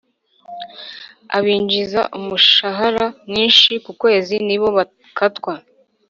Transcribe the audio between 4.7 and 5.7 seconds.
bakatwa